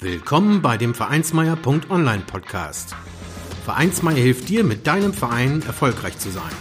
Willkommen 0.00 0.62
bei 0.62 0.76
dem 0.76 0.94
Vereinsmeier.online 0.94 2.22
Podcast. 2.24 2.94
Vereinsmeier 3.64 4.14
hilft 4.14 4.48
dir, 4.48 4.62
mit 4.62 4.86
deinem 4.86 5.12
Verein 5.12 5.60
erfolgreich 5.66 6.16
zu 6.18 6.30
sein. 6.30 6.52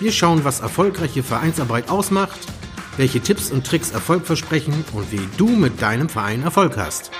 Wir 0.00 0.10
schauen, 0.10 0.44
was 0.44 0.60
erfolgreiche 0.60 1.22
Vereinsarbeit 1.22 1.90
ausmacht, 1.90 2.40
welche 2.96 3.20
Tipps 3.20 3.50
und 3.50 3.66
Tricks 3.66 3.90
Erfolg 3.90 4.24
versprechen 4.24 4.82
und 4.94 5.12
wie 5.12 5.28
du 5.36 5.48
mit 5.48 5.82
deinem 5.82 6.08
Verein 6.08 6.42
Erfolg 6.42 6.78
hast. 6.78 7.10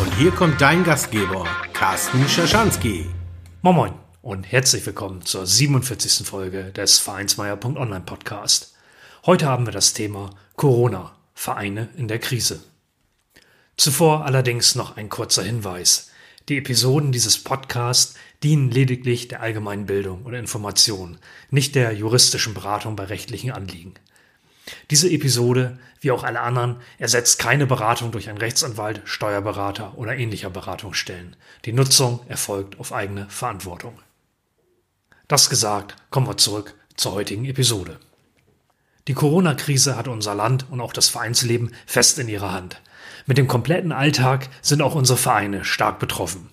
Und 0.00 0.14
hier 0.18 0.30
kommt 0.30 0.60
dein 0.60 0.84
Gastgeber, 0.84 1.48
Carsten 1.72 2.28
Schaschanski. 2.28 3.06
Moin 3.60 3.74
Moin 3.74 4.03
und 4.24 4.44
herzlich 4.44 4.86
willkommen 4.86 5.20
zur 5.20 5.46
47. 5.46 6.26
Folge 6.26 6.72
des 6.72 6.98
Vereinsmeier.online 6.98 8.04
Podcast. 8.06 8.74
Heute 9.26 9.44
haben 9.44 9.66
wir 9.66 9.72
das 9.72 9.92
Thema 9.92 10.30
Corona, 10.56 11.14
Vereine 11.34 11.90
in 11.98 12.08
der 12.08 12.18
Krise. 12.18 12.64
Zuvor 13.76 14.24
allerdings 14.24 14.76
noch 14.76 14.96
ein 14.96 15.10
kurzer 15.10 15.42
Hinweis. 15.42 16.10
Die 16.48 16.56
Episoden 16.56 17.12
dieses 17.12 17.44
Podcasts 17.44 18.14
dienen 18.42 18.70
lediglich 18.70 19.28
der 19.28 19.42
allgemeinen 19.42 19.84
Bildung 19.84 20.22
und 20.22 20.32
Information, 20.32 21.18
nicht 21.50 21.74
der 21.74 21.92
juristischen 21.92 22.54
Beratung 22.54 22.96
bei 22.96 23.04
rechtlichen 23.04 23.50
Anliegen. 23.50 23.92
Diese 24.90 25.10
Episode, 25.10 25.78
wie 26.00 26.12
auch 26.12 26.24
alle 26.24 26.40
anderen, 26.40 26.76
ersetzt 26.96 27.38
keine 27.38 27.66
Beratung 27.66 28.10
durch 28.10 28.30
einen 28.30 28.38
Rechtsanwalt, 28.38 29.02
Steuerberater 29.04 29.98
oder 29.98 30.16
ähnlicher 30.16 30.48
Beratungsstellen. 30.48 31.36
Die 31.66 31.74
Nutzung 31.74 32.20
erfolgt 32.26 32.80
auf 32.80 32.94
eigene 32.94 33.28
Verantwortung. 33.28 33.98
Das 35.28 35.48
gesagt, 35.48 35.96
kommen 36.10 36.26
wir 36.26 36.36
zurück 36.36 36.74
zur 36.96 37.12
heutigen 37.12 37.46
Episode. 37.46 37.98
Die 39.08 39.14
Corona-Krise 39.14 39.96
hat 39.96 40.08
unser 40.08 40.34
Land 40.34 40.66
und 40.70 40.80
auch 40.80 40.92
das 40.92 41.08
Vereinsleben 41.08 41.72
fest 41.86 42.18
in 42.18 42.28
ihrer 42.28 42.52
Hand. 42.52 42.80
Mit 43.26 43.38
dem 43.38 43.48
kompletten 43.48 43.92
Alltag 43.92 44.48
sind 44.60 44.82
auch 44.82 44.94
unsere 44.94 45.18
Vereine 45.18 45.64
stark 45.64 45.98
betroffen. 45.98 46.50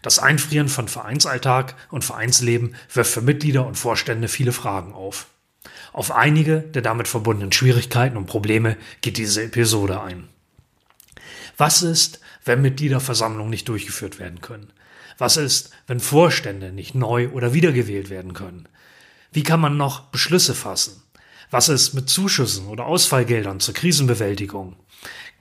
Das 0.00 0.18
Einfrieren 0.18 0.68
von 0.68 0.88
Vereinsalltag 0.88 1.74
und 1.90 2.04
Vereinsleben 2.04 2.74
wirft 2.92 3.12
für 3.12 3.22
Mitglieder 3.22 3.66
und 3.66 3.76
Vorstände 3.76 4.28
viele 4.28 4.52
Fragen 4.52 4.92
auf. 4.92 5.26
Auf 5.92 6.10
einige 6.10 6.60
der 6.60 6.82
damit 6.82 7.08
verbundenen 7.08 7.52
Schwierigkeiten 7.52 8.16
und 8.16 8.26
Probleme 8.26 8.76
geht 9.00 9.16
diese 9.16 9.42
Episode 9.42 10.02
ein. 10.02 10.28
Was 11.56 11.82
ist, 11.82 12.20
wenn 12.44 12.62
Mitgliederversammlungen 12.62 13.50
nicht 13.50 13.68
durchgeführt 13.68 14.18
werden 14.18 14.40
können? 14.40 14.72
Was 15.18 15.36
ist, 15.36 15.70
wenn 15.86 16.00
Vorstände 16.00 16.72
nicht 16.72 16.94
neu 16.94 17.28
oder 17.30 17.54
wiedergewählt 17.54 18.10
werden 18.10 18.32
können? 18.32 18.68
Wie 19.32 19.42
kann 19.42 19.60
man 19.60 19.76
noch 19.76 20.00
Beschlüsse 20.10 20.54
fassen? 20.54 21.02
Was 21.50 21.68
ist 21.68 21.94
mit 21.94 22.08
Zuschüssen 22.08 22.66
oder 22.66 22.86
Ausfallgeldern 22.86 23.60
zur 23.60 23.74
Krisenbewältigung? 23.74 24.76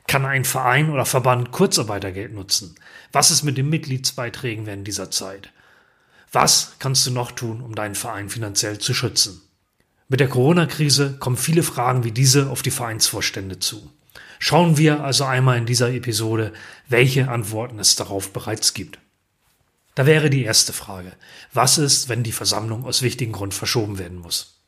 Kann 0.07 0.25
ein 0.25 0.45
Verein 0.45 0.89
oder 0.89 1.05
Verband 1.05 1.51
Kurzarbeitergeld 1.51 2.33
nutzen? 2.33 2.75
Was 3.11 3.31
ist 3.31 3.44
mit 3.44 3.57
den 3.57 3.69
Mitgliedsbeiträgen 3.69 4.66
während 4.66 4.88
dieser 4.88 5.09
Zeit? 5.11 5.51
Was 6.31 6.75
kannst 6.79 7.05
du 7.05 7.11
noch 7.11 7.31
tun, 7.31 7.61
um 7.61 7.75
deinen 7.75 7.95
Verein 7.95 8.29
finanziell 8.29 8.79
zu 8.79 8.94
schützen? 8.94 9.41
Mit 10.09 10.19
der 10.19 10.27
Corona-Krise 10.27 11.17
kommen 11.19 11.38
viele 11.38 11.63
Fragen 11.63 12.03
wie 12.03 12.11
diese 12.11 12.49
auf 12.49 12.61
die 12.61 12.71
Vereinsvorstände 12.71 13.59
zu. 13.59 13.89
Schauen 14.39 14.77
wir 14.77 15.03
also 15.03 15.23
einmal 15.23 15.57
in 15.57 15.66
dieser 15.66 15.91
Episode, 15.91 16.51
welche 16.89 17.29
Antworten 17.29 17.79
es 17.79 17.95
darauf 17.95 18.33
bereits 18.33 18.73
gibt. 18.73 18.99
Da 19.95 20.05
wäre 20.05 20.30
die 20.30 20.44
erste 20.44 20.73
Frage. 20.73 21.13
Was 21.53 21.77
ist, 21.77 22.09
wenn 22.09 22.23
die 22.23 22.31
Versammlung 22.31 22.86
aus 22.86 23.02
wichtigen 23.02 23.31
Grund 23.31 23.53
verschoben 23.53 24.00
werden 24.00 24.17
muss? 24.17 24.59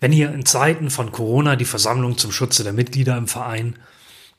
Wenn 0.00 0.12
ihr 0.12 0.32
in 0.32 0.46
Zeiten 0.46 0.90
von 0.90 1.12
Corona 1.12 1.56
die 1.56 1.64
Versammlung 1.64 2.18
zum 2.18 2.30
Schutze 2.30 2.62
der 2.62 2.72
Mitglieder 2.72 3.16
im 3.16 3.26
Verein, 3.26 3.78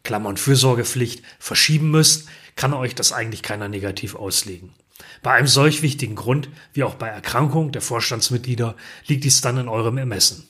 Klammer 0.04 0.30
und 0.30 0.40
Fürsorgepflicht, 0.40 1.24
verschieben 1.40 1.92
müsst, 1.92 2.28
kann 2.56 2.74
euch 2.74 2.96
das 2.96 3.12
eigentlich 3.12 3.42
keiner 3.42 3.68
negativ 3.68 4.16
auslegen. 4.16 4.74
Bei 5.22 5.34
einem 5.34 5.48
solch 5.48 5.82
wichtigen 5.82 6.16
Grund, 6.16 6.50
wie 6.74 6.84
auch 6.84 6.96
bei 6.96 7.08
Erkrankung 7.08 7.72
der 7.72 7.82
Vorstandsmitglieder, 7.82 8.76
liegt 9.08 9.24
dies 9.24 9.42
dann 9.42 9.58
in 9.58 9.68
eurem 9.68 9.98
Ermessen. 9.98 10.48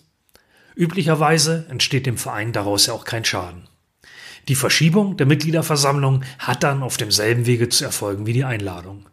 Üblicherweise 0.75 1.65
entsteht 1.69 2.05
dem 2.05 2.17
Verein 2.17 2.51
daraus 2.51 2.87
ja 2.87 2.93
auch 2.93 3.05
kein 3.05 3.25
Schaden. 3.25 3.67
Die 4.47 4.55
Verschiebung 4.55 5.17
der 5.17 5.25
Mitgliederversammlung 5.25 6.23
hat 6.37 6.61
dann 6.61 6.83
auf 6.83 6.97
demselben 6.97 7.45
Wege 7.45 7.69
zu 7.69 7.85
erfolgen 7.85 8.25
wie 8.27 8.33
die 8.33 8.43
Einladung. 8.43 9.05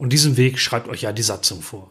Und 0.00 0.14
diesen 0.14 0.38
Weg 0.38 0.58
schreibt 0.58 0.88
euch 0.88 1.02
ja 1.02 1.12
die 1.12 1.22
Satzung 1.22 1.60
vor. 1.60 1.90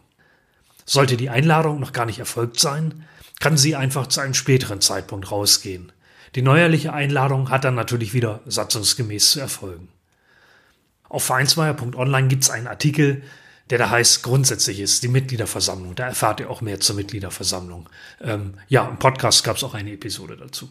Sollte 0.84 1.16
die 1.16 1.30
Einladung 1.30 1.78
noch 1.78 1.92
gar 1.92 2.06
nicht 2.06 2.18
erfolgt 2.18 2.58
sein, 2.58 3.06
kann 3.38 3.56
sie 3.56 3.76
einfach 3.76 4.08
zu 4.08 4.18
einem 4.18 4.34
späteren 4.34 4.80
Zeitpunkt 4.80 5.30
rausgehen. 5.30 5.92
Die 6.34 6.42
neuerliche 6.42 6.92
Einladung 6.92 7.50
hat 7.50 7.62
dann 7.62 7.76
natürlich 7.76 8.12
wieder 8.12 8.40
satzungsgemäß 8.46 9.30
zu 9.30 9.38
erfolgen. 9.38 9.90
Auf 11.08 11.22
vereinsmeier.online 11.22 12.26
gibt 12.26 12.42
es 12.42 12.50
einen 12.50 12.66
Artikel, 12.66 13.22
der 13.70 13.78
da 13.78 13.90
heißt, 13.90 14.24
grundsätzlich 14.24 14.80
ist 14.80 15.04
die 15.04 15.08
Mitgliederversammlung. 15.08 15.94
Da 15.94 16.08
erfahrt 16.08 16.40
ihr 16.40 16.50
auch 16.50 16.62
mehr 16.62 16.80
zur 16.80 16.96
Mitgliederversammlung. 16.96 17.88
Ähm, 18.20 18.54
ja, 18.66 18.88
im 18.88 18.98
Podcast 18.98 19.44
gab 19.44 19.56
es 19.56 19.62
auch 19.62 19.74
eine 19.74 19.92
Episode 19.92 20.36
dazu. 20.36 20.68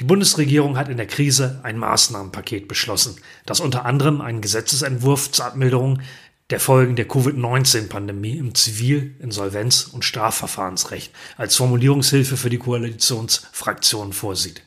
Die 0.00 0.04
Bundesregierung 0.04 0.76
hat 0.76 0.88
in 0.88 0.96
der 0.96 1.06
Krise 1.06 1.60
ein 1.62 1.78
Maßnahmenpaket 1.78 2.66
beschlossen, 2.66 3.16
das 3.46 3.60
unter 3.60 3.84
anderem 3.84 4.20
einen 4.20 4.40
Gesetzesentwurf 4.40 5.30
zur 5.30 5.44
Abmilderung 5.44 6.00
der 6.50 6.58
Folgen 6.58 6.96
der 6.96 7.06
Covid-19-Pandemie 7.06 8.36
im 8.36 8.54
Zivil-, 8.54 9.14
Insolvenz- 9.20 9.84
und 9.84 10.04
Strafverfahrensrecht 10.04 11.12
als 11.36 11.56
Formulierungshilfe 11.56 12.36
für 12.36 12.50
die 12.50 12.58
Koalitionsfraktionen 12.58 14.12
vorsieht. 14.12 14.62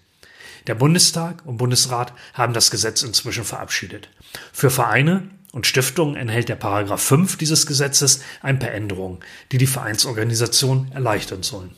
Der 0.65 0.75
Bundestag 0.75 1.45
und 1.45 1.57
Bundesrat 1.57 2.13
haben 2.33 2.53
das 2.53 2.71
Gesetz 2.71 3.03
inzwischen 3.03 3.43
verabschiedet. 3.43 4.09
Für 4.53 4.69
Vereine 4.69 5.29
und 5.51 5.67
Stiftungen 5.67 6.15
enthält 6.15 6.49
der 6.49 6.55
Paragraph 6.55 7.01
5 7.01 7.37
dieses 7.37 7.65
Gesetzes 7.65 8.21
ein 8.41 8.59
paar 8.59 8.71
Änderungen, 8.71 9.19
die 9.51 9.57
die 9.57 9.67
Vereinsorganisation 9.67 10.91
erleichtern 10.93 11.43
sollen. 11.43 11.75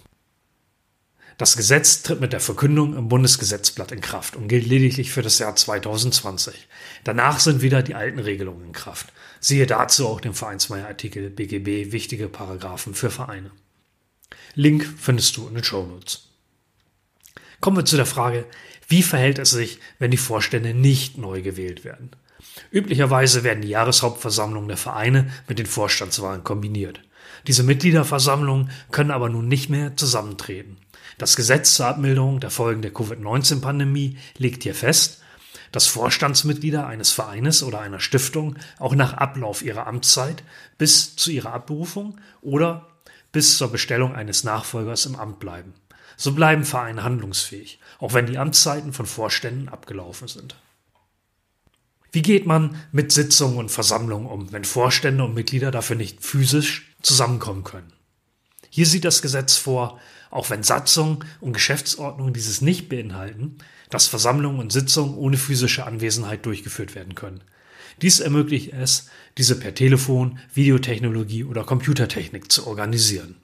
Das 1.40 1.56
Gesetz 1.56 2.04
tritt 2.04 2.20
mit 2.20 2.34
der 2.34 2.42
Verkündung 2.42 2.98
im 2.98 3.08
Bundesgesetzblatt 3.08 3.94
in 3.94 4.02
Kraft 4.02 4.36
und 4.36 4.50
gilt 4.50 4.68
lediglich 4.68 5.10
für 5.10 5.22
das 5.22 5.40
Jahr 5.40 5.56
2020. 5.56 6.68
Danach 7.06 7.40
sind 7.40 7.62
wieder 7.62 7.82
die 7.82 7.96
alten 7.96 8.20
Regelungen 8.20 8.66
in 8.66 8.72
Kraft. 8.74 9.14
Siehe 9.40 9.66
dazu 9.66 10.06
auch 10.10 10.20
den 10.20 10.34
Vereinsmeier-Artikel 10.34 11.30
BGB 11.30 11.94
Wichtige 11.94 12.28
Paragraphen 12.28 12.94
für 12.94 13.10
Vereine. 13.10 13.52
Link 14.54 14.86
findest 14.98 15.38
du 15.38 15.48
in 15.48 15.54
den 15.54 15.64
Show 15.64 15.86
Notes. 15.86 16.28
Kommen 17.62 17.78
wir 17.78 17.86
zu 17.86 17.96
der 17.96 18.06
Frage, 18.06 18.46
wie 18.90 19.02
verhält 19.02 19.40
es 19.40 19.52
sich, 19.52 19.80
wenn 19.98 20.12
die 20.12 20.18
Vorstände 20.18 20.74
nicht 20.74 21.18
neu 21.18 21.42
gewählt 21.42 21.86
werden? 21.86 22.12
Üblicherweise 22.70 23.46
werden 23.46 23.62
die 23.62 23.70
Jahreshauptversammlungen 23.70 24.68
der 24.68 24.78
Vereine 24.78 25.32
mit 25.48 25.58
den 25.58 25.68
Vorstandswahlen 25.68 26.44
kombiniert. 26.44 27.00
Diese 27.48 27.64
Mitgliederversammlungen 27.64 28.72
können 28.92 29.12
aber 29.12 29.30
nun 29.30 29.48
nicht 29.48 29.70
mehr 29.70 29.96
zusammentreten. 29.96 30.76
Das 31.18 31.36
Gesetz 31.36 31.76
zur 31.76 31.88
Abmilderung 31.88 32.40
der 32.40 32.50
Folgen 32.50 32.82
der 32.82 32.94
Covid-19-Pandemie 32.94 34.18
legt 34.38 34.64
hier 34.64 34.76
fest, 34.76 35.22
dass 35.72 35.88
Vorstandsmitglieder 35.88 36.88
eines 36.88 37.12
Vereines 37.12 37.64
oder 37.64 37.82
einer 37.82 38.00
Stiftung 38.00 38.56
auch 38.80 38.96
nach 38.96 39.14
Ablauf 39.14 39.62
ihrer 39.62 39.88
Amtszeit 39.88 40.44
bis 40.78 41.16
zu 41.16 41.32
ihrer 41.32 41.54
Abberufung 41.54 42.20
oder 42.42 42.88
bis 43.32 43.58
zur 43.58 43.72
Bestellung 43.72 44.16
eines 44.16 44.44
Nachfolgers 44.44 45.06
im 45.06 45.16
Amt 45.16 45.40
bleiben. 45.40 45.74
So 46.18 46.34
bleiben 46.34 46.66
Vereine 46.66 47.04
handlungsfähig, 47.04 47.80
auch 48.00 48.14
wenn 48.14 48.26
die 48.26 48.38
Amtszeiten 48.38 48.94
von 48.94 49.06
Vorständen 49.06 49.70
abgelaufen 49.70 50.28
sind. 50.28 50.56
Wie 52.12 52.22
geht 52.24 52.48
man 52.48 52.76
mit 52.92 53.12
Sitzungen 53.12 53.58
und 53.58 53.70
Versammlungen 53.70 54.28
um, 54.28 54.52
wenn 54.52 54.66
Vorstände 54.66 55.24
und 55.24 55.36
Mitglieder 55.36 55.70
dafür 55.70 55.96
nicht 55.96 56.24
physisch 56.24 56.96
zusammenkommen 57.02 57.64
können? 57.64 57.94
Hier 58.70 58.86
sieht 58.86 59.06
das 59.06 59.22
Gesetz 59.22 59.58
vor, 59.58 60.00
auch 60.32 60.50
wenn 60.50 60.64
Satzung 60.64 61.24
und 61.42 61.54
Geschäftsordnung 61.54 62.34
dieses 62.34 62.62
nicht 62.62 62.90
beinhalten, 62.90 63.58
dass 63.90 64.08
Versammlungen 64.08 64.60
und 64.60 64.72
Sitzungen 64.72 65.16
ohne 65.16 65.38
physische 65.38 65.86
Anwesenheit 65.86 66.46
durchgeführt 66.46 66.96
werden 66.96 67.16
können. 67.16 67.42
Dies 68.02 68.20
ermöglicht 68.20 68.74
es, 68.74 69.10
diese 69.38 69.60
per 69.60 69.74
Telefon, 69.74 70.40
Videotechnologie 70.54 71.44
oder 71.44 71.64
Computertechnik 71.64 72.52
zu 72.52 72.68
organisieren. 72.68 73.36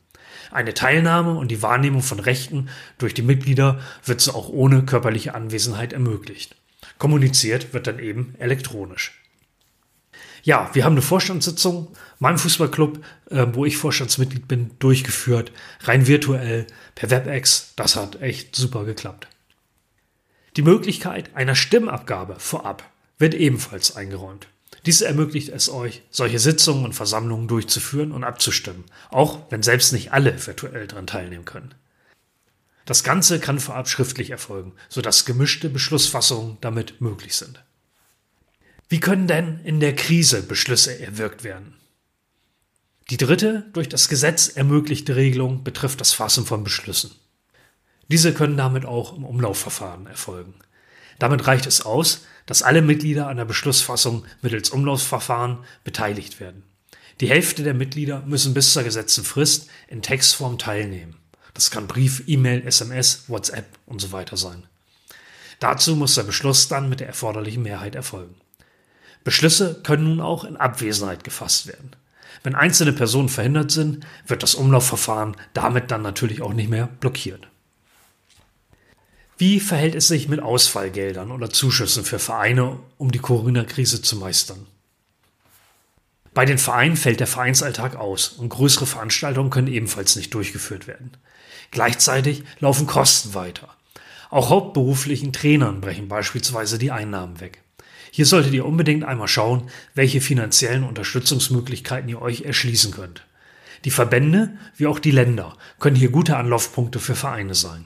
Eine 0.52 0.74
Teilnahme 0.74 1.36
und 1.36 1.50
die 1.50 1.62
Wahrnehmung 1.62 2.02
von 2.02 2.20
Rechten 2.20 2.70
durch 2.98 3.14
die 3.14 3.24
Mitglieder 3.24 3.80
wird 4.06 4.22
so 4.22 4.34
auch 4.34 4.48
ohne 4.50 4.86
körperliche 4.86 5.34
Anwesenheit 5.34 5.92
ermöglicht. 5.92 6.56
Kommuniziert 7.00 7.74
wird 7.74 7.88
dann 7.88 8.00
eben 8.00 8.36
elektronisch. 8.38 9.25
Ja, 10.46 10.70
wir 10.74 10.86
haben 10.86 10.94
eine 10.94 11.02
Vorstandssitzung, 11.02 11.88
meinem 12.20 12.38
Fußballclub, 12.38 13.04
äh, 13.32 13.48
wo 13.54 13.66
ich 13.66 13.78
Vorstandsmitglied 13.78 14.48
bin, 14.48 14.78
durchgeführt, 14.78 15.52
rein 15.82 16.06
virtuell, 16.06 16.68
per 16.94 17.10
WebEx. 17.10 17.74
Das 17.76 17.96
hat 17.96 18.22
echt 18.22 18.56
super 18.56 18.86
geklappt. 18.86 19.28
Die 20.56 20.62
Möglichkeit 20.62 21.36
einer 21.36 21.56
Stimmabgabe 21.56 22.36
vorab 22.38 22.88
wird 23.18 23.34
ebenfalls 23.34 23.96
eingeräumt. 23.96 24.48
Dies 24.86 25.02
ermöglicht 25.02 25.50
es 25.50 25.68
euch, 25.68 26.04
solche 26.12 26.38
Sitzungen 26.38 26.86
und 26.86 26.94
Versammlungen 26.94 27.48
durchzuführen 27.48 28.12
und 28.12 28.24
abzustimmen, 28.24 28.84
auch 29.10 29.40
wenn 29.50 29.64
selbst 29.64 29.94
nicht 29.94 30.14
alle 30.14 30.46
virtuell 30.46 30.86
daran 30.86 31.08
teilnehmen 31.08 31.46
können. 31.46 31.74
Das 32.86 33.04
Ganze 33.04 33.40
kann 33.40 33.60
vorab 33.60 33.90
schriftlich 33.90 34.30
erfolgen, 34.30 34.74
sodass 34.90 35.26
gemischte 35.26 35.70
Beschlussfassungen 35.70 36.60
damit 36.62 37.02
möglich 37.02 37.36
sind. 37.36 37.64
Wie 38.88 39.00
können 39.00 39.28
denn 39.28 39.60
in 39.64 39.80
der 39.80 39.96
Krise 39.96 40.44
Beschlüsse 40.44 41.00
erwirkt 41.00 41.44
werden? 41.44 41.76
Die 43.10 43.18
dritte, 43.18 43.66
durch 43.74 43.90
das 43.90 44.10
Gesetz 44.10 44.48
ermöglichte 44.48 45.16
Regelung 45.16 45.64
betrifft 45.64 46.02
das 46.02 46.14
Fassen 46.14 46.46
von 46.46 46.64
Beschlüssen. 46.64 47.12
Diese 48.08 48.34
können 48.34 48.58
damit 48.58 48.86
auch 48.86 49.16
im 49.16 49.24
Umlaufverfahren 49.24 50.08
erfolgen. 50.08 50.56
Damit 51.18 51.48
reicht 51.48 51.66
es 51.66 51.82
aus, 51.82 52.26
dass 52.46 52.62
alle 52.62 52.82
Mitglieder 52.82 53.28
an 53.28 53.38
der 53.38 53.46
Beschlussfassung 53.46 54.26
mittels 54.42 54.70
Umlaufverfahren 54.70 55.60
beteiligt 55.84 56.40
werden. 56.40 56.64
Die 57.22 57.30
Hälfte 57.30 57.64
der 57.64 57.74
Mitglieder 57.74 58.22
müssen 58.26 58.54
bis 58.54 58.74
zur 58.74 58.84
gesetzten 58.84 59.24
Frist 59.24 59.68
in 59.88 60.02
Textform 60.02 60.58
teilnehmen. 60.58 61.16
Das 61.54 61.72
kann 61.72 61.88
Brief, 61.88 62.24
E-Mail, 62.28 62.68
SMS, 62.68 63.24
WhatsApp 63.30 63.66
und 63.86 64.02
so 64.02 64.12
weiter 64.12 64.36
sein. 64.36 64.68
Dazu 65.60 65.96
muss 65.96 66.16
der 66.16 66.24
Beschluss 66.24 66.68
dann 66.68 66.90
mit 66.90 67.00
der 67.00 67.08
erforderlichen 67.08 67.64
Mehrheit 67.64 67.96
erfolgen. 67.96 68.36
Beschlüsse 69.26 69.82
können 69.84 70.04
nun 70.06 70.22
auch 70.22 70.46
in 70.46 70.56
Abwesenheit 70.56 71.26
gefasst 71.26 71.68
werden. 71.68 71.92
Wenn 72.44 72.56
einzelne 72.56 72.94
Personen 72.94 73.28
verhindert 73.28 73.72
sind, 73.72 74.06
wird 74.28 74.44
das 74.44 74.56
Umlaufverfahren 74.56 75.36
damit 75.54 75.90
dann 75.90 76.04
natürlich 76.04 76.42
auch 76.44 76.54
nicht 76.54 76.70
mehr 76.70 76.88
blockiert. 76.88 77.48
Wie 79.38 79.60
verhält 79.60 79.96
es 79.96 80.08
sich 80.08 80.30
mit 80.30 80.42
Ausfallgeldern 80.42 81.32
oder 81.32 81.50
Zuschüssen 81.50 82.06
für 82.06 82.20
Vereine, 82.20 82.80
um 82.98 83.12
die 83.12 83.20
Corona-Krise 83.20 84.02
zu 84.02 84.16
meistern? 84.16 84.68
Bei 86.36 86.46
den 86.46 86.60
Vereinen 86.60 86.96
fällt 86.96 87.20
der 87.20 87.28
Vereinsalltag 87.28 87.96
aus 87.96 88.30
und 88.30 88.50
größere 88.50 88.86
Veranstaltungen 88.86 89.50
können 89.50 89.68
ebenfalls 89.68 90.16
nicht 90.16 90.34
durchgeführt 90.34 90.86
werden. 90.86 91.12
Gleichzeitig 91.72 92.44
laufen 92.60 92.86
Kosten 92.86 93.34
weiter. 93.34 93.76
Auch 94.30 94.50
hauptberuflichen 94.50 95.34
Trainern 95.34 95.82
brechen 95.82 96.08
beispielsweise 96.08 96.78
die 96.78 96.92
Einnahmen 96.92 97.40
weg. 97.40 97.65
Hier 98.16 98.26
solltet 98.26 98.54
ihr 98.54 98.66
unbedingt 98.66 99.04
einmal 99.04 99.28
schauen, 99.28 99.70
welche 99.94 100.22
finanziellen 100.22 100.86
Unterstützungsmöglichkeiten 100.86 102.08
ihr 102.08 102.22
euch 102.22 102.44
erschließen 102.44 102.92
könnt. 102.92 103.26
Die 103.84 103.92
Verbände 103.92 104.58
wie 104.78 104.88
auch 104.88 105.00
die 105.00 105.12
Länder 105.12 105.58
können 105.82 105.98
hier 105.98 106.12
gute 106.12 106.38
Anlaufpunkte 106.38 107.00
für 107.00 107.16
Vereine 107.16 107.56
sein. 107.56 107.84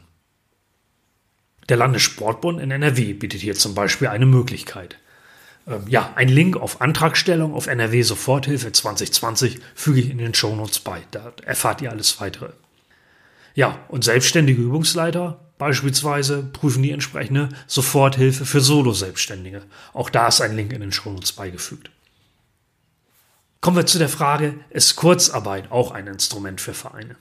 Der 1.68 1.78
Landessportbund 1.78 2.62
in 2.62 2.70
NRW 2.70 3.14
bietet 3.14 3.42
hier 3.42 3.56
zum 3.56 3.74
Beispiel 3.74 4.08
eine 4.08 4.28
Möglichkeit. 4.28 5.00
Ähm, 5.66 5.86
ja, 5.88 6.14
ein 6.16 6.30
Link 6.30 6.58
auf 6.58 6.80
Antragstellung 6.80 7.56
auf 7.56 7.66
NRW 7.66 8.04
Soforthilfe 8.04 8.72
2020 8.72 9.58
füge 9.74 10.02
ich 10.02 10.12
in 10.12 10.20
den 10.20 10.36
Shownotes 10.36 10.78
bei. 10.78 11.02
Da 11.10 11.34
erfahrt 11.44 11.82
ihr 11.82 11.90
alles 11.90 12.22
weitere. 12.22 12.52
Ja, 13.56 13.80
und 13.88 14.04
selbstständige 14.04 14.62
Übungsleiter 14.62 15.49
beispielsweise 15.60 16.42
prüfen 16.42 16.82
die 16.82 16.92
entsprechende 16.92 17.50
Soforthilfe 17.68 18.48
für 18.48 18.62
Solo-Selbstständige. 18.62 19.62
Auch 19.94 20.10
da 20.10 20.28
ist 20.28 20.42
ein 20.42 20.56
Link 20.56 20.74
in 20.74 20.82
den 20.82 20.92
Shownotes 20.92 21.34
beigefügt. 21.34 21.92
Kommen 23.62 23.78
wir 23.78 23.86
zu 23.86 24.00
der 24.00 24.10
Frage, 24.10 24.56
ist 24.72 24.96
Kurzarbeit 24.96 25.72
auch 25.72 25.92
ein 25.92 26.08
Instrument 26.08 26.62
für 26.62 26.74
Vereine? 26.74 27.18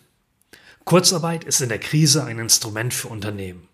Kurzarbeit 0.85 1.44
ist 1.44 1.61
in 1.61 1.69
der 1.69 1.81
Krise 1.81 2.25
ein 2.25 2.38
Instrument 2.38 2.94
für 2.94 3.08
Unternehmen. 3.08 3.69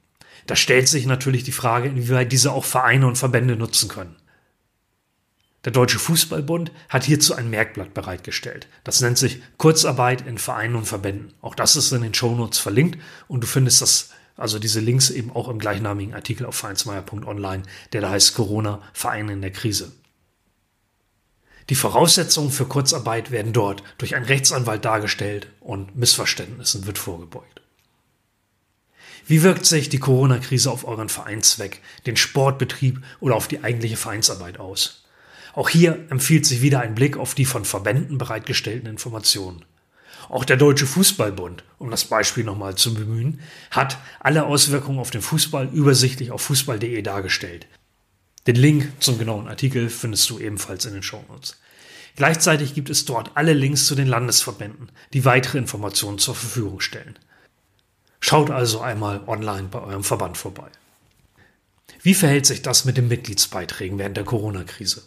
Da 0.47 0.57
stellt 0.57 0.89
sich 0.89 1.07
natürlich 1.07 1.45
die 1.45 1.53
Frage, 1.53 1.89
inwieweit 1.89 2.33
diese 2.33 2.51
auch 2.51 2.65
Vereine 2.65 3.07
und 3.07 3.17
Verbände 3.17 3.55
nutzen 3.55 3.89
können. 3.89 4.17
Der 5.65 5.73
Deutsche 5.73 5.99
Fußballbund 5.99 6.73
hat 6.91 7.05
hierzu 7.05 7.35
ein 7.35 7.49
Merkblatt 7.49 7.95
bereitgestellt. 7.95 8.67
Das 8.83 9.01
nennt 9.01 9.17
sich 9.17 9.41
Kurzarbeit 9.57 10.27
in 10.27 10.37
Vereinen 10.37 10.75
und 10.75 10.87
Verbänden. 10.87 11.33
Auch 11.41 11.55
das 11.55 11.77
ist 11.77 11.93
in 11.93 12.03
den 12.03 12.13
Shownotes 12.13 12.59
verlinkt 12.59 12.99
und 13.29 13.43
du 13.43 13.47
findest 13.47 13.81
das, 13.81 14.11
also 14.37 14.59
diese 14.59 14.81
Links 14.81 15.11
eben 15.11 15.31
auch 15.31 15.49
im 15.49 15.59
gleichnamigen 15.59 16.15
Artikel 16.15 16.47
auf 16.47 16.57
vereinsmeier.online, 16.57 17.63
der 17.93 18.01
da 18.01 18.11
heißt 18.11 18.35
Corona 18.35 18.83
Vereine 18.93 19.33
in 19.33 19.43
der 19.43 19.53
Krise. 19.53 19.93
Die 21.71 21.75
Voraussetzungen 21.75 22.51
für 22.51 22.67
Kurzarbeit 22.67 23.31
werden 23.31 23.53
dort 23.53 23.83
durch 23.97 24.15
einen 24.15 24.27
Rechtsanwalt 24.27 24.85
dargestellt 24.85 25.49
und 25.61 25.97
Missverständnissen 25.97 26.87
wird 26.87 26.99
vorgebeugt. 26.99 27.63
Wie 29.27 29.43
wirkt 29.43 29.65
sich 29.65 29.89
die 29.89 29.99
Corona-Krise 29.99 30.71
auf 30.71 30.87
euren 30.87 31.09
Vereinszweck, 31.09 31.81
den 32.05 32.17
Sportbetrieb 32.17 33.03
oder 33.21 33.37
auf 33.37 33.49
die 33.49 33.65
eigentliche 33.65 33.97
Vereinsarbeit 33.97 34.61
aus? 34.61 35.05
Auch 35.55 35.71
hier 35.71 36.07
empfiehlt 36.11 36.45
sich 36.45 36.61
wieder 36.61 36.81
ein 36.81 36.95
Blick 36.95 37.17
auf 37.17 37.35
die 37.35 37.47
von 37.47 37.65
Verbänden 37.65 38.19
bereitgestellten 38.19 38.89
Informationen. 38.89 39.65
Auch 40.29 40.45
der 40.45 40.57
Deutsche 40.57 40.87
Fußballbund, 40.87 41.65
um 41.79 41.91
das 41.91 42.05
Beispiel 42.05 42.45
nochmal 42.45 42.75
zu 42.77 42.95
bemühen, 42.95 43.41
hat 43.71 43.99
alle 44.21 44.47
Auswirkungen 44.47 44.99
auf 44.99 45.11
den 45.11 45.23
Fußball 45.23 45.69
übersichtlich 45.73 46.31
auf 46.31 46.43
fußball.de 46.43 47.03
dargestellt. 47.03 47.67
Den 48.47 48.57
Link 48.57 48.93
zum 49.01 49.19
genauen 49.19 49.49
Artikel 49.49 49.89
findest 49.89 50.29
du 50.31 50.39
ebenfalls 50.39 50.85
in 50.85 50.95
den 50.95 51.03
Shownotes. 51.03 51.57
Gleichzeitig 52.17 52.75
gibt 52.75 52.91
es 52.91 53.05
dort 53.05 53.33
alle 53.35 53.55
Links 53.55 53.87
zu 53.87 53.95
den 53.95 54.07
Landesverbänden, 54.07 54.91
die 55.13 55.25
weitere 55.25 55.59
Informationen 55.59 56.19
zur 56.19 56.35
Verfügung 56.35 56.81
stellen. 56.81 57.19
Schaut 58.21 58.51
also 58.51 58.81
einmal 58.81 59.23
online 59.27 59.69
bei 59.69 59.81
eurem 59.81 60.05
Verband 60.05 60.37
vorbei. 60.37 60.71
Wie 62.03 62.15
verhält 62.15 62.47
sich 62.47 62.63
das 62.63 62.85
mit 62.85 62.97
den 62.97 63.09
Mitgliedsbeiträgen 63.09 63.99
während 63.99 64.17
der 64.17 64.25
Corona-Krise? 64.25 65.03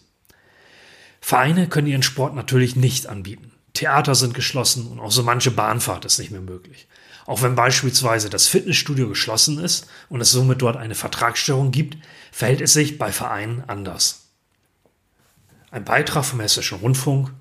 Vereine 1.21 1.67
können 1.67 1.87
ihren 1.87 2.03
Sport 2.03 2.35
natürlich 2.35 2.75
nicht 2.75 3.07
anbieten. 3.07 3.51
Theater 3.77 4.15
sind 4.15 4.33
geschlossen 4.33 4.87
und 4.87 4.99
auch 4.99 5.11
so 5.11 5.23
manche 5.23 5.51
Bahnfahrt 5.51 6.05
ist 6.05 6.19
nicht 6.19 6.31
mehr 6.31 6.41
möglich. 6.41 6.87
Auch 7.25 7.41
wenn 7.41 7.55
beispielsweise 7.55 8.29
das 8.29 8.47
Fitnessstudio 8.47 9.09
geschlossen 9.09 9.59
ist 9.59 9.87
und 10.09 10.21
es 10.21 10.31
somit 10.31 10.61
dort 10.61 10.77
eine 10.77 10.95
Vertragsstörung 10.95 11.71
gibt, 11.71 11.97
verhält 12.31 12.61
es 12.61 12.73
sich 12.73 12.97
bei 12.97 13.11
Vereinen 13.11 13.63
anders. 13.67 14.27
Ein 15.71 15.83
Beitrag 15.83 16.25
vom 16.25 16.39
Hessischen 16.39 16.79
Rundfunk 16.79 17.31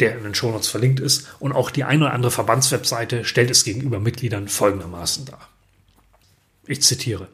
der 0.00 0.16
in 0.16 0.24
den 0.24 0.34
Shownotes 0.34 0.68
verlinkt 0.68 1.00
ist. 1.00 1.28
Und 1.38 1.52
auch 1.52 1.70
die 1.70 1.84
eine 1.84 2.06
oder 2.06 2.14
andere 2.14 2.32
Verbandswebseite 2.32 3.24
stellt 3.24 3.50
es 3.50 3.64
gegenüber 3.64 4.00
Mitgliedern 4.00 4.48
folgendermaßen 4.48 5.26
dar. 5.26 5.48
Ich 6.66 6.82
zitiere. 6.82 7.28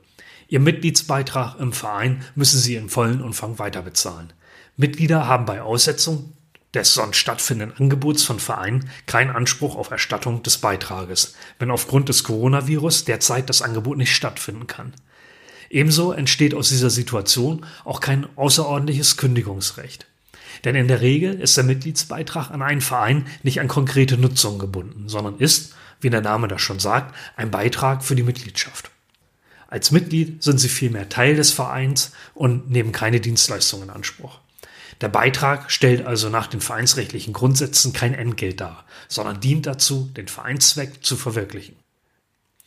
Ihr 0.48 0.60
Mitgliedsbeitrag 0.60 1.58
im 1.60 1.72
Verein 1.72 2.24
müssen 2.34 2.58
Sie 2.58 2.74
im 2.74 2.88
vollen 2.88 3.22
Umfang 3.22 3.58
weiterbezahlen. 3.58 4.32
Mitglieder 4.76 5.26
haben 5.26 5.46
bei 5.46 5.62
Aussetzung 5.62 6.32
des 6.74 6.94
sonst 6.94 7.16
stattfindenden 7.16 7.76
Angebots 7.78 8.22
von 8.22 8.38
Vereinen 8.38 8.90
keinen 9.06 9.30
Anspruch 9.30 9.76
auf 9.76 9.90
Erstattung 9.90 10.42
des 10.42 10.58
Beitrages, 10.58 11.34
wenn 11.58 11.70
aufgrund 11.70 12.08
des 12.08 12.24
Coronavirus 12.24 13.04
derzeit 13.04 13.48
das 13.48 13.62
Angebot 13.62 13.98
nicht 13.98 14.14
stattfinden 14.14 14.66
kann. 14.66 14.94
Ebenso 15.68 16.12
entsteht 16.12 16.54
aus 16.54 16.68
dieser 16.68 16.90
Situation 16.90 17.64
auch 17.84 18.00
kein 18.00 18.26
außerordentliches 18.36 19.16
Kündigungsrecht. 19.16 20.06
Denn 20.64 20.74
in 20.74 20.88
der 20.88 21.00
Regel 21.00 21.40
ist 21.40 21.56
der 21.56 21.64
Mitgliedsbeitrag 21.64 22.50
an 22.50 22.62
einen 22.62 22.80
Verein 22.80 23.26
nicht 23.42 23.60
an 23.60 23.68
konkrete 23.68 24.18
Nutzung 24.18 24.58
gebunden, 24.58 25.08
sondern 25.08 25.38
ist, 25.38 25.74
wie 26.00 26.10
der 26.10 26.20
Name 26.20 26.48
das 26.48 26.60
schon 26.60 26.80
sagt, 26.80 27.14
ein 27.36 27.50
Beitrag 27.50 28.04
für 28.04 28.16
die 28.16 28.22
Mitgliedschaft. 28.22 28.90
Als 29.68 29.92
Mitglied 29.92 30.42
sind 30.42 30.58
sie 30.58 30.68
vielmehr 30.68 31.08
Teil 31.08 31.36
des 31.36 31.52
Vereins 31.52 32.12
und 32.34 32.70
nehmen 32.70 32.90
keine 32.90 33.20
Dienstleistungen 33.20 33.84
in 33.84 33.90
Anspruch. 33.90 34.40
Der 35.00 35.08
Beitrag 35.08 35.70
stellt 35.70 36.06
also 36.06 36.28
nach 36.28 36.46
den 36.46 36.60
vereinsrechtlichen 36.60 37.32
Grundsätzen 37.32 37.92
kein 37.92 38.14
Entgelt 38.14 38.60
dar, 38.60 38.84
sondern 39.08 39.40
dient 39.40 39.66
dazu, 39.66 40.10
den 40.16 40.28
Vereinszweck 40.28 41.02
zu 41.02 41.16
verwirklichen. 41.16 41.76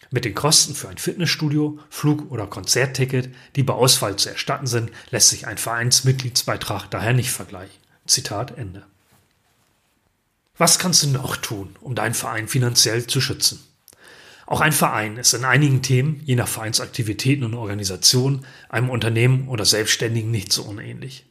Mit 0.10 0.26
den 0.26 0.36
Kosten 0.36 0.76
für 0.76 0.90
ein 0.90 0.98
Fitnessstudio, 0.98 1.80
Flug- 1.90 2.32
oder 2.32 2.48
Konzertticket, 2.48 3.34
die 3.56 3.64
bei 3.64 3.74
Ausfall 3.74 4.16
zu 4.16 4.30
erstatten 4.30 4.68
sind, 4.68 4.92
lässt 5.10 5.30
sich 5.30 5.48
ein 5.48 5.58
Vereinsmitgliedsbeitrag 5.58 6.90
daher 6.90 7.14
nicht 7.14 7.32
vergleichen. 7.32 7.82
Zitat 8.06 8.58
Ende. 8.58 8.84
Was 10.58 10.78
kannst 10.78 11.04
du 11.04 11.08
noch 11.08 11.38
tun, 11.38 11.76
um 11.82 11.96
deinen 11.96 12.14
Verein 12.14 12.48
finanziell 12.48 13.08
zu 13.08 13.22
schützen? 13.22 13.64
Auch 14.46 14.62
ein 14.62 14.72
Verein 14.72 15.18
ist 15.18 15.34
in 15.34 15.46
einigen 15.46 15.82
Themen, 15.82 16.22
je 16.26 16.36
nach 16.36 16.48
Vereinsaktivitäten 16.48 17.44
und 17.44 17.56
Organisation, 17.56 18.46
einem 18.70 18.90
Unternehmen 18.90 19.48
oder 19.48 19.66
Selbstständigen 19.66 20.30
nicht 20.30 20.54
so 20.54 20.64
unähnlich. 20.64 21.26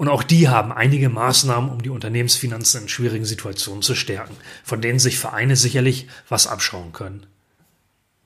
Und 0.00 0.08
auch 0.08 0.22
die 0.22 0.48
haben 0.48 0.72
einige 0.72 1.10
Maßnahmen, 1.10 1.68
um 1.68 1.82
die 1.82 1.90
Unternehmensfinanzen 1.90 2.84
in 2.84 2.88
schwierigen 2.88 3.26
Situationen 3.26 3.82
zu 3.82 3.94
stärken, 3.94 4.34
von 4.64 4.80
denen 4.80 4.98
sich 4.98 5.18
Vereine 5.18 5.56
sicherlich 5.56 6.08
was 6.26 6.46
abschauen 6.46 6.94
können. 6.94 7.26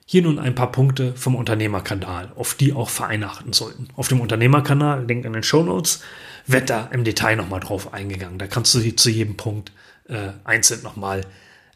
Hier 0.07 0.23
nun 0.23 0.39
ein 0.39 0.55
paar 0.55 0.71
Punkte 0.71 1.17
vom 1.17 1.35
Unternehmerkanal, 1.35 2.31
auf 2.37 2.55
die 2.55 2.75
auch 2.75 2.91
Vereine 2.91 3.29
achten 3.29 3.53
sollten. 3.53 3.89
Auf 3.97 4.07
dem 4.07 4.21
Unternehmerkanal, 4.21 5.05
Link 5.05 5.25
in 5.25 5.33
den 5.33 5.43
Show 5.43 5.65
Notes, 5.65 6.01
wird 6.47 6.71
da 6.71 6.87
im 6.93 7.03
Detail 7.03 7.35
nochmal 7.35 7.59
drauf 7.59 7.93
eingegangen. 7.93 8.39
Da 8.39 8.47
kannst 8.47 8.73
du 8.77 8.95
zu 8.95 9.11
jedem 9.11 9.37
Punkt 9.37 9.73
äh, 10.09 10.29
einzeln 10.45 10.85
nochmal 10.85 11.23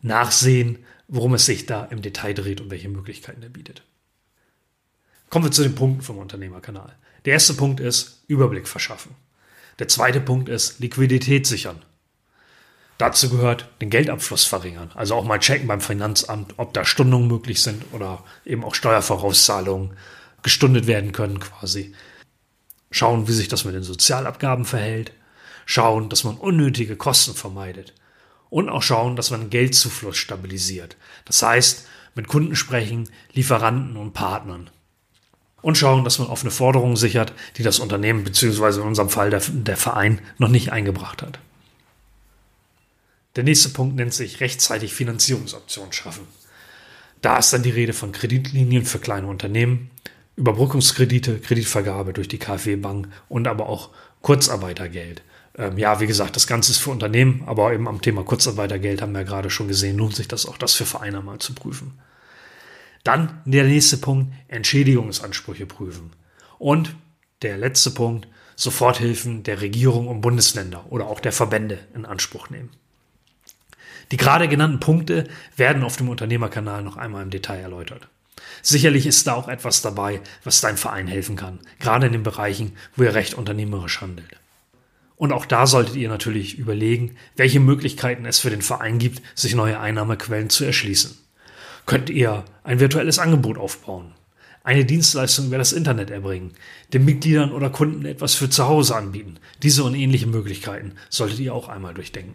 nachsehen, 0.00 0.78
worum 1.08 1.34
es 1.34 1.44
sich 1.44 1.66
da 1.66 1.86
im 1.86 2.02
Detail 2.02 2.34
dreht 2.34 2.60
und 2.60 2.70
welche 2.70 2.88
Möglichkeiten 2.88 3.42
er 3.42 3.48
bietet. 3.48 3.82
Kommen 5.28 5.46
wir 5.46 5.50
zu 5.50 5.64
den 5.64 5.74
Punkten 5.74 6.02
vom 6.02 6.18
Unternehmerkanal. 6.18 6.94
Der 7.24 7.32
erste 7.32 7.54
Punkt 7.54 7.80
ist 7.80 8.22
Überblick 8.28 8.68
verschaffen. 8.68 9.16
Der 9.78 9.88
zweite 9.88 10.20
Punkt 10.20 10.48
ist 10.48 10.80
Liquidität 10.80 11.46
sichern. 11.46 11.82
Dazu 12.98 13.30
gehört 13.30 13.68
den 13.80 13.90
Geldabfluss 13.90 14.44
verringern. 14.44 14.90
Also 14.94 15.14
auch 15.14 15.24
mal 15.24 15.38
checken 15.38 15.68
beim 15.68 15.80
Finanzamt, 15.80 16.54
ob 16.56 16.74
da 16.74 16.84
Stundungen 16.84 17.28
möglich 17.28 17.62
sind 17.62 17.84
oder 17.92 18.24
eben 18.44 18.64
auch 18.64 18.74
Steuervorauszahlungen 18.74 19.96
gestundet 20.42 20.88
werden 20.88 21.12
können 21.12 21.38
quasi. 21.38 21.94
Schauen, 22.90 23.28
wie 23.28 23.32
sich 23.32 23.46
das 23.46 23.64
mit 23.64 23.74
den 23.74 23.84
Sozialabgaben 23.84 24.64
verhält. 24.64 25.12
Schauen, 25.64 26.08
dass 26.08 26.24
man 26.24 26.36
unnötige 26.36 26.96
Kosten 26.96 27.34
vermeidet. 27.34 27.94
Und 28.50 28.68
auch 28.68 28.82
schauen, 28.82 29.14
dass 29.14 29.30
man 29.30 29.50
Geldzufluss 29.50 30.16
stabilisiert. 30.16 30.96
Das 31.24 31.42
heißt, 31.42 31.86
mit 32.14 32.26
Kunden 32.26 32.56
sprechen, 32.56 33.08
Lieferanten 33.32 33.96
und 33.96 34.12
Partnern. 34.12 34.70
Und 35.60 35.76
schauen, 35.76 36.04
dass 36.04 36.18
man 36.18 36.28
offene 36.28 36.50
Forderungen 36.50 36.96
sichert, 36.96 37.32
die 37.56 37.62
das 37.62 37.80
Unternehmen 37.80 38.24
bzw. 38.24 38.80
in 38.80 38.86
unserem 38.86 39.10
Fall 39.10 39.30
der, 39.30 39.42
der 39.48 39.76
Verein 39.76 40.20
noch 40.38 40.48
nicht 40.48 40.72
eingebracht 40.72 41.22
hat. 41.22 41.40
Der 43.36 43.44
nächste 43.44 43.68
Punkt 43.70 43.96
nennt 43.96 44.14
sich 44.14 44.40
rechtzeitig 44.40 44.94
Finanzierungsoptionen 44.94 45.92
schaffen. 45.92 46.26
Da 47.22 47.38
ist 47.38 47.52
dann 47.52 47.62
die 47.62 47.70
Rede 47.70 47.92
von 47.92 48.12
Kreditlinien 48.12 48.84
für 48.84 48.98
kleine 48.98 49.26
Unternehmen, 49.26 49.90
Überbrückungskredite, 50.36 51.40
Kreditvergabe 51.40 52.12
durch 52.12 52.28
die 52.28 52.38
KfW 52.38 52.76
Bank 52.76 53.08
und 53.28 53.48
aber 53.48 53.68
auch 53.68 53.90
Kurzarbeitergeld. 54.22 55.22
Ähm, 55.56 55.76
ja, 55.78 56.00
wie 56.00 56.06
gesagt, 56.06 56.36
das 56.36 56.46
Ganze 56.46 56.70
ist 56.70 56.78
für 56.78 56.90
Unternehmen, 56.90 57.42
aber 57.46 57.72
eben 57.72 57.88
am 57.88 58.00
Thema 58.00 58.22
Kurzarbeitergeld 58.22 59.02
haben 59.02 59.12
wir 59.12 59.20
ja 59.20 59.26
gerade 59.26 59.50
schon 59.50 59.66
gesehen, 59.68 59.98
lohnt 59.98 60.14
sich 60.14 60.28
das 60.28 60.46
auch, 60.46 60.56
das 60.56 60.74
für 60.74 60.86
Vereine 60.86 61.20
mal 61.20 61.38
zu 61.38 61.54
prüfen. 61.54 61.98
Dann 63.08 63.40
der 63.46 63.64
nächste 63.64 63.96
Punkt, 63.96 64.34
Entschädigungsansprüche 64.48 65.64
prüfen. 65.64 66.10
Und 66.58 66.94
der 67.40 67.56
letzte 67.56 67.90
Punkt, 67.90 68.28
Soforthilfen 68.54 69.44
der 69.44 69.62
Regierung 69.62 70.08
und 70.08 70.20
Bundesländer 70.20 70.84
oder 70.90 71.06
auch 71.06 71.20
der 71.20 71.32
Verbände 71.32 71.78
in 71.94 72.04
Anspruch 72.04 72.50
nehmen. 72.50 72.68
Die 74.10 74.18
gerade 74.18 74.46
genannten 74.46 74.78
Punkte 74.78 75.24
werden 75.56 75.84
auf 75.84 75.96
dem 75.96 76.10
Unternehmerkanal 76.10 76.82
noch 76.82 76.98
einmal 76.98 77.22
im 77.22 77.30
Detail 77.30 77.60
erläutert. 77.60 78.08
Sicherlich 78.60 79.06
ist 79.06 79.26
da 79.26 79.32
auch 79.32 79.48
etwas 79.48 79.80
dabei, 79.80 80.20
was 80.44 80.60
dein 80.60 80.76
Verein 80.76 81.06
helfen 81.06 81.34
kann, 81.36 81.60
gerade 81.80 82.08
in 82.08 82.12
den 82.12 82.22
Bereichen, 82.22 82.72
wo 82.94 83.04
ihr 83.04 83.14
recht 83.14 83.32
unternehmerisch 83.32 84.02
handelt. 84.02 84.36
Und 85.16 85.32
auch 85.32 85.46
da 85.46 85.66
solltet 85.66 85.96
ihr 85.96 86.10
natürlich 86.10 86.58
überlegen, 86.58 87.16
welche 87.36 87.58
Möglichkeiten 87.58 88.26
es 88.26 88.38
für 88.38 88.50
den 88.50 88.60
Verein 88.60 88.98
gibt, 88.98 89.22
sich 89.34 89.54
neue 89.54 89.80
Einnahmequellen 89.80 90.50
zu 90.50 90.66
erschließen. 90.66 91.16
Könnt 91.88 92.10
ihr 92.10 92.44
ein 92.64 92.80
virtuelles 92.80 93.18
Angebot 93.18 93.56
aufbauen, 93.56 94.12
eine 94.62 94.84
Dienstleistung 94.84 95.46
über 95.46 95.56
das 95.56 95.72
Internet 95.72 96.10
erbringen, 96.10 96.52
den 96.92 97.06
Mitgliedern 97.06 97.50
oder 97.50 97.70
Kunden 97.70 98.04
etwas 98.04 98.34
für 98.34 98.50
zu 98.50 98.68
Hause 98.68 98.94
anbieten. 98.94 99.38
Diese 99.62 99.84
und 99.84 99.94
ähnliche 99.94 100.26
Möglichkeiten 100.26 100.96
solltet 101.08 101.38
ihr 101.38 101.54
auch 101.54 101.70
einmal 101.70 101.94
durchdenken. 101.94 102.34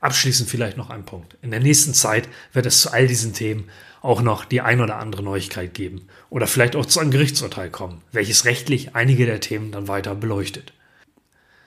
Abschließend 0.00 0.50
vielleicht 0.50 0.76
noch 0.76 0.90
ein 0.90 1.04
Punkt. 1.04 1.38
In 1.42 1.52
der 1.52 1.60
nächsten 1.60 1.94
Zeit 1.94 2.28
wird 2.52 2.66
es 2.66 2.80
zu 2.80 2.92
all 2.92 3.06
diesen 3.06 3.34
Themen 3.34 3.70
auch 4.02 4.20
noch 4.20 4.44
die 4.44 4.60
ein 4.60 4.80
oder 4.80 4.96
andere 4.96 5.22
Neuigkeit 5.22 5.74
geben 5.74 6.08
oder 6.30 6.48
vielleicht 6.48 6.74
auch 6.74 6.86
zu 6.86 6.98
einem 6.98 7.12
Gerichtsurteil 7.12 7.70
kommen, 7.70 8.02
welches 8.10 8.46
rechtlich 8.46 8.96
einige 8.96 9.26
der 9.26 9.38
Themen 9.38 9.70
dann 9.70 9.86
weiter 9.86 10.16
beleuchtet. 10.16 10.72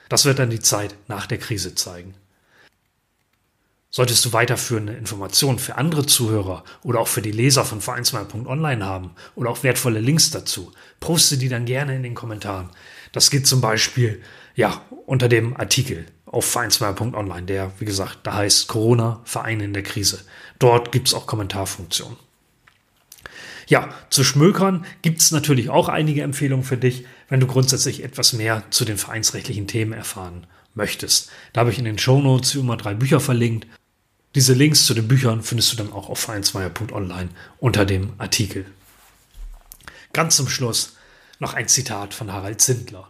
Das 0.10 0.25
wird 0.25 0.39
dann 0.39 0.50
die 0.50 0.60
Zeit 0.60 0.96
nach 1.08 1.27
der 1.27 1.38
Krise 1.38 1.75
zeigen. 1.75 2.13
Solltest 3.97 4.23
du 4.25 4.31
weiterführende 4.31 4.93
Informationen 4.93 5.57
für 5.57 5.75
andere 5.75 6.05
Zuhörer 6.05 6.63
oder 6.83 6.99
auch 6.99 7.07
für 7.07 7.23
die 7.23 7.31
Leser 7.31 7.65
von 7.65 7.81
Vereinsmeier.online 7.81 8.85
haben 8.85 9.15
oder 9.33 9.49
auch 9.49 9.63
wertvolle 9.63 9.99
Links 9.99 10.29
dazu, 10.29 10.71
poste 10.99 11.35
die 11.39 11.49
dann 11.49 11.65
gerne 11.65 11.95
in 11.95 12.03
den 12.03 12.13
Kommentaren. 12.13 12.69
Das 13.11 13.31
geht 13.31 13.47
zum 13.47 13.59
Beispiel 13.59 14.21
ja 14.53 14.83
unter 15.07 15.27
dem 15.27 15.59
Artikel 15.59 16.05
auf 16.27 16.45
vereinsmeier.online, 16.45 17.47
der, 17.47 17.71
wie 17.79 17.85
gesagt, 17.85 18.19
da 18.21 18.35
heißt 18.35 18.67
Corona, 18.67 19.19
Vereine 19.23 19.63
in 19.63 19.73
der 19.73 19.81
Krise. 19.81 20.19
Dort 20.59 20.91
gibt 20.91 21.07
es 21.07 21.15
auch 21.15 21.25
Kommentarfunktionen. 21.25 22.17
Ja, 23.65 23.89
zu 24.11 24.23
Schmökern 24.23 24.85
gibt 25.01 25.21
es 25.21 25.31
natürlich 25.31 25.71
auch 25.71 25.89
einige 25.89 26.21
Empfehlungen 26.21 26.63
für 26.63 26.77
dich, 26.77 27.07
wenn 27.29 27.39
du 27.39 27.47
grundsätzlich 27.47 28.03
etwas 28.03 28.33
mehr 28.33 28.61
zu 28.69 28.85
den 28.85 28.99
vereinsrechtlichen 28.99 29.65
Themen 29.65 29.93
erfahren 29.93 30.45
möchtest. 30.75 31.31
Da 31.53 31.61
habe 31.61 31.71
ich 31.71 31.79
in 31.79 31.85
den 31.85 31.97
Show 31.97 32.21
Notes 32.21 32.53
immer 32.53 32.77
drei 32.77 32.93
Bücher 32.93 33.19
verlinkt. 33.19 33.65
Diese 34.38 34.53
Links 34.53 34.86
zu 34.86 34.94
den 34.94 35.08
Büchern 35.08 35.41
findest 35.41 35.74
du 35.74 35.77
dann 35.77 35.91
auch 35.91 36.10
auf 36.10 36.20
vereinsmeier.online 36.20 37.29
unter 37.58 37.88
dem 37.88 38.13
Artikel. 38.20 38.67
Ganz 40.13 40.36
zum 40.36 40.48
Schluss 40.48 40.96
noch 41.39 41.56
ein 41.56 41.67
Zitat 41.67 42.13
von 42.13 42.32
Harald 42.32 42.62
Zindler. 42.62 43.10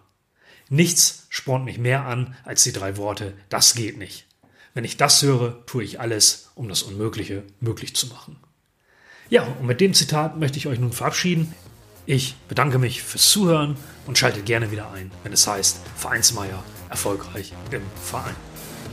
Nichts 0.69 1.25
spornt 1.27 1.65
mich 1.65 1.79
mehr 1.79 2.05
an 2.05 2.37
als 2.45 2.63
die 2.63 2.71
drei 2.71 2.95
Worte, 2.95 3.33
das 3.49 3.75
geht 3.75 3.97
nicht. 3.97 4.25
Wenn 4.73 4.85
ich 4.85 4.95
das 4.95 5.21
höre, 5.21 5.65
tue 5.65 5.83
ich 5.83 5.99
alles, 5.99 6.51
um 6.55 6.69
das 6.69 6.81
Unmögliche 6.83 7.43
möglich 7.59 7.93
zu 7.93 8.07
machen. 8.07 8.37
Ja, 9.29 9.43
und 9.43 9.65
mit 9.65 9.81
dem 9.81 9.93
Zitat 9.93 10.37
möchte 10.37 10.57
ich 10.57 10.67
euch 10.67 10.79
nun 10.79 10.93
verabschieden. 10.93 11.53
Ich 12.05 12.35
bedanke 12.47 12.79
mich 12.79 13.03
fürs 13.03 13.29
Zuhören 13.29 13.75
und 14.05 14.17
schalte 14.17 14.43
gerne 14.43 14.71
wieder 14.71 14.91
ein, 14.93 15.11
wenn 15.23 15.33
es 15.33 15.45
heißt 15.45 15.81
Vereinsmeier 15.97 16.63
erfolgreich 16.89 17.51
im 17.71 17.81
Verein. 18.01 18.46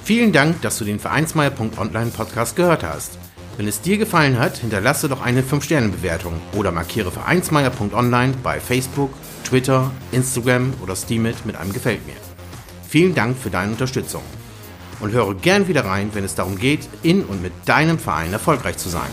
Vielen 0.05 0.33
Dank, 0.33 0.61
dass 0.61 0.77
du 0.77 0.85
den 0.85 1.01
Vereinsmeier.online 1.01 2.11
Podcast 2.11 2.57
gehört 2.57 2.85
hast. 2.85 3.17
Wenn 3.57 3.67
es 3.67 3.81
dir 3.81 3.97
gefallen 3.97 4.39
hat, 4.39 4.59
hinterlasse 4.59 5.09
doch 5.09 5.23
eine 5.23 5.41
5-Sterne-Bewertung 5.41 6.35
oder 6.55 6.73
markiere 6.73 7.11
Vereinsmeier.online 7.11 8.35
bei 8.43 8.61
Facebook, 8.61 9.11
Twitter, 9.45 9.91
Instagram 10.13 10.75
oder 10.83 10.95
Steamit 10.95 11.47
mit 11.47 11.57
einem 11.57 11.73
Gefällt 11.73 12.07
mir. 12.07 12.17
Vielen 12.87 13.15
Dank 13.15 13.39
für 13.39 13.49
deine 13.49 13.73
Unterstützung 13.73 14.23
und 15.01 15.13
höre 15.13 15.35
gern 15.37 15.69
wieder 15.69 15.87
rein, 15.87 16.11
wenn 16.13 16.25
es 16.25 16.35
darum 16.35 16.59
geht, 16.59 16.87
in 17.03 17.25
und 17.25 17.41
mit 17.41 17.55
deinem 17.65 17.99
Verein 17.99 18.35
erfolgreich 18.35 18.77
zu 18.77 18.91
sein. 18.91 19.09